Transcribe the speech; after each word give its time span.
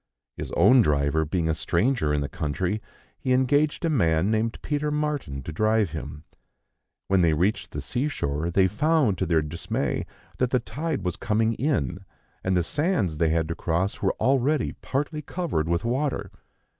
His 0.35 0.51
own 0.53 0.81
driver 0.81 1.25
being 1.25 1.47
a 1.47 1.53
stranger 1.53 2.11
in 2.11 2.21
the 2.21 2.27
country, 2.27 2.81
he 3.19 3.33
engaged 3.33 3.85
a 3.85 3.89
man 3.91 4.31
named 4.31 4.59
Peter 4.63 4.89
Martin 4.89 5.43
to 5.43 5.51
drive 5.51 5.91
him. 5.91 6.23
When 7.07 7.21
they 7.21 7.35
reached 7.35 7.69
the 7.69 7.81
sea 7.81 8.07
shore 8.07 8.49
they 8.49 8.67
found, 8.67 9.19
to 9.19 9.27
their 9.27 9.43
dismay, 9.43 10.07
that 10.39 10.49
the 10.49 10.59
tide 10.59 11.03
was 11.03 11.17
coming 11.17 11.53
in, 11.53 12.03
and 12.43 12.57
the 12.57 12.63
sands 12.63 13.19
they 13.19 13.29
had 13.29 13.47
to 13.49 13.53
cross 13.53 14.01
were 14.01 14.13
already 14.13 14.71
partly 14.81 15.21
covered 15.21 15.69
with 15.69 15.85
water. 15.85 16.31